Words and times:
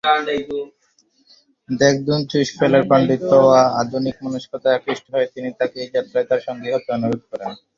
দ্গে-'দুন-ছোস-ফেলের 1.69 2.83
পাণ্ডিত্য 2.89 3.31
ও 3.39 3.49
আধুনিকমনস্কতায় 3.81 4.77
আকৃষ্ট 4.77 5.05
হয়ে 5.13 5.27
তিনি 5.33 5.49
তাকে 5.59 5.77
এই 5.83 5.89
যাত্রায় 5.95 6.27
তার 6.29 6.41
সঙ্গী 6.47 6.69
হতে 6.71 6.89
অনুরোধ 6.95 7.21
করেন। 7.29 7.51